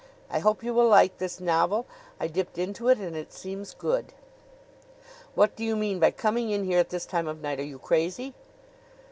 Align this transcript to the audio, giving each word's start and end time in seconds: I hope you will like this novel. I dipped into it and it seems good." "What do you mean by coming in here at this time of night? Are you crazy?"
I 0.31 0.39
hope 0.39 0.63
you 0.63 0.73
will 0.73 0.87
like 0.87 1.19
this 1.19 1.39
novel. 1.39 1.85
I 2.19 2.25
dipped 2.25 2.57
into 2.57 2.89
it 2.89 2.97
and 2.97 3.15
it 3.15 3.31
seems 3.31 3.75
good." 3.75 4.13
"What 5.35 5.55
do 5.55 5.63
you 5.63 5.75
mean 5.75 5.99
by 5.99 6.09
coming 6.09 6.49
in 6.49 6.63
here 6.63 6.79
at 6.79 6.89
this 6.89 7.05
time 7.05 7.27
of 7.27 7.39
night? 7.39 7.59
Are 7.59 7.63
you 7.63 7.77
crazy?" 7.77 8.33